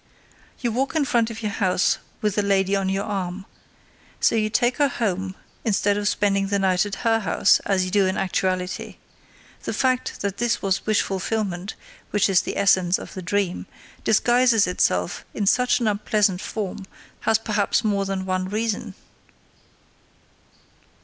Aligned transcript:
You 0.61 0.71
walk 0.71 0.95
in 0.95 1.05
front 1.05 1.29
of 1.29 1.43
your 1.43 1.51
house 1.51 1.99
with 2.21 2.33
the 2.33 2.41
lady 2.41 2.75
on 2.75 2.89
your 2.89 3.03
arm. 3.03 3.45
So 4.19 4.33
you 4.33 4.49
take 4.49 4.77
her 4.77 4.87
home, 4.87 5.35
instead 5.63 5.95
of 5.95 6.07
spending 6.07 6.47
the 6.47 6.57
night 6.57 6.87
at 6.87 6.95
her 7.05 7.19
house, 7.19 7.59
as 7.65 7.85
you 7.85 7.91
do 7.91 8.07
in 8.07 8.17
actuality. 8.17 8.95
The 9.61 9.75
fact 9.75 10.21
that 10.21 10.37
the 10.39 10.79
wish 10.87 11.03
fulfillment, 11.03 11.75
which 12.09 12.29
is 12.29 12.41
the 12.41 12.57
essence 12.57 12.97
of 12.97 13.13
the 13.13 13.21
dream, 13.21 13.67
disguises 14.03 14.65
itself 14.65 15.23
in 15.35 15.45
such 15.45 15.79
an 15.79 15.87
unpleasant 15.87 16.41
form, 16.41 16.87
has 17.27 17.37
perhaps 17.37 17.83
more 17.83 18.05
than 18.05 18.25
one 18.25 18.49
reason. 18.49 18.95